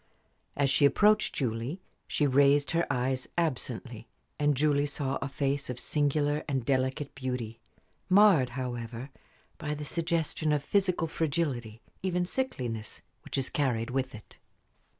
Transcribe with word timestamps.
As 0.55 0.71
she 0.71 0.85
approached 0.85 1.35
Julie 1.35 1.79
she 2.07 2.25
raised 2.25 2.71
her 2.71 2.87
eyes 2.89 3.27
absently, 3.37 4.07
and 4.39 4.57
Julie 4.57 4.87
saw 4.87 5.19
a 5.21 5.27
face 5.29 5.69
of 5.69 5.77
singular 5.79 6.43
and 6.47 6.65
delicate 6.65 7.13
beauty, 7.13 7.59
marred, 8.09 8.49
however, 8.57 9.11
by 9.59 9.75
the 9.75 9.85
suggestion 9.85 10.51
of 10.53 10.63
physical 10.63 11.05
fragility, 11.07 11.83
even 12.01 12.25
sickliness, 12.25 13.03
which 13.23 13.37
is 13.37 13.49
carried 13.51 13.91
with 13.91 14.15
it. 14.15 14.39